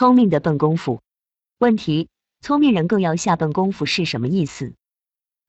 [0.00, 1.02] 聪明的笨功夫。
[1.58, 2.08] 问题：
[2.40, 4.72] 聪明人更要下笨功夫是什么意思？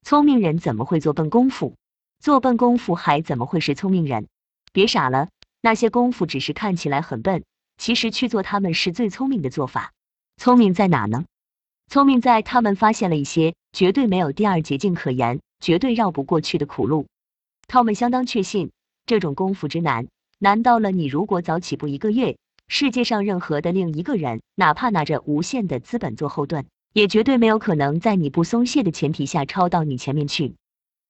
[0.02, 1.78] 聪明人怎么会做笨功夫？
[2.20, 4.28] 做笨功夫还怎么会是聪明人？
[4.74, 5.30] 别傻了，
[5.62, 7.46] 那些功夫只是看起来很笨，
[7.78, 9.94] 其实去做他们是最聪明的做法。
[10.36, 11.24] 聪明在哪呢？
[11.88, 17.08] 聪明在他们发现了一些绝对没有第二捷径可言、绝对绕不过去的苦路。
[17.70, 18.74] 他们相当确信，
[19.06, 20.10] 这种功夫之难，
[20.40, 22.36] 难到了你如果早起步一个月。
[22.74, 30.56] 世界上任何的另一个人，哪怕拿着无限的资本做后盾，也绝对没有可能在你不松懈的前提下超到你前面去，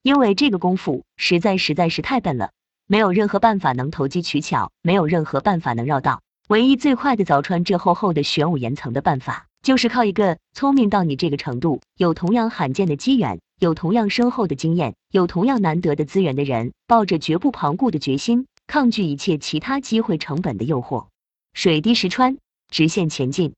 [0.02, 2.49] 因为这个功夫实在实在是太笨了，
[2.88, 6.23] 没有任何办法能投机取巧，没有任何办法能绕道。
[6.49, 21.05] 唯一最快的凿穿这厚厚的玄武岩层的办法，就是靠一个聪明到你这个程度，有同样罕见的机缘，有同样深厚的经验，有同样难得的资源的人，抱着绝不旁顾的决心，抗拒一切其他机会成本的诱惑。
[21.53, 22.37] 水滴石穿，
[22.69, 23.53] 直线前进。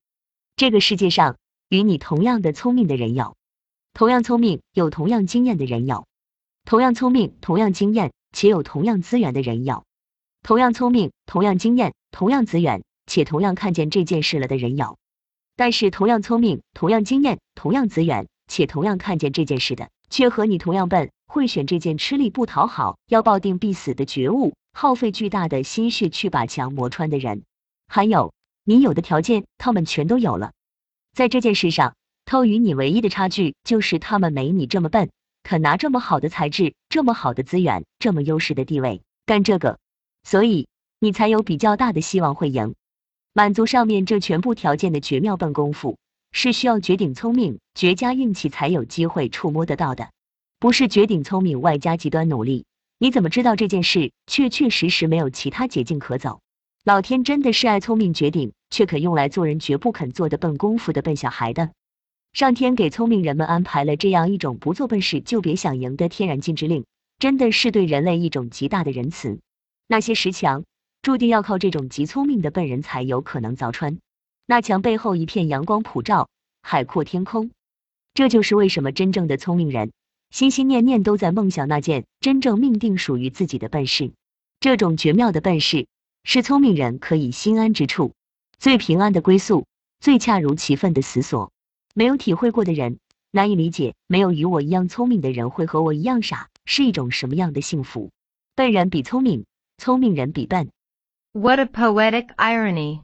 [0.56, 1.38] 这个世界上
[1.70, 3.36] 与你同样的聪明的人有，
[3.94, 6.06] 同样聪明有同样经验的人有，
[6.66, 9.86] 同样聪明同样经验且有同样资源的人有，
[10.42, 14.98] 同样聪明同样经验同样资源且同样看见这件事了的人有。
[15.56, 27.44] 但是同样聪明同样经验同样资源且同样看见这件事的，却和你同样笨，会选这件吃力不讨好要抱定必死的觉悟，耗费巨大的心血去把墙磨穿的人。
[27.96, 30.54] 还有，你有的条件，他们全都有了。
[31.14, 31.94] 在这件事上，
[32.26, 35.12] 他与你唯一的差距就是他们没你这么笨，
[35.44, 39.78] 肯拿这么好的材质、这么好的资源、这么优势的地位干这个，
[40.24, 42.74] 所以你才有比较大的希望会赢。
[43.32, 46.00] 满足上面这全部条件的绝妙笨功夫，
[46.32, 50.10] 是需要绝顶聪明、绝佳运气才有机会触摸得到的，
[50.58, 52.66] 不是绝顶聪明外加极端努力，
[52.98, 56.40] 你怎么知道这件事确确实实没有其他捷径可走？
[56.86, 61.72] 老天真的是爱聪明绝顶，却可用来做人绝不肯做的笨功夫的笨小孩的。
[62.34, 66.84] 上天给聪明人们安排了这样一种不做笨事就别想赢的天然禁止令，
[67.20, 69.40] 真的是对人类一种极大的仁慈。
[69.88, 70.66] 那些石墙
[71.02, 73.98] 注定要靠这种极聪明的笨人才有可能凿穿。
[74.46, 76.28] 那墙背后一片阳光普照，
[76.62, 77.52] 海阔天空。
[78.14, 79.94] 这就是为什么真正的聪明人
[80.32, 84.12] 心心念念都在梦想那件真正命定属于自己的笨事。
[84.60, 85.88] 这种绝妙的笨事。
[86.24, 88.14] 是聪明人可以心安之处，
[88.58, 89.66] 最平安的归宿，
[90.00, 91.52] 最恰如其分的死所。
[91.94, 92.98] 没有体会过的人
[93.30, 98.10] 难以理解，没有与我一样聪明的人会和我一样傻，是一种什么样的幸福？
[98.56, 99.46] 笨人比聪明，
[99.78, 100.70] 聪明人比笨。
[101.34, 103.02] What a poetic irony！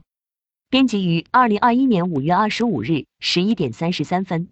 [0.68, 4.48] 编辑于二零二一年五月二十五日十一点三十三分。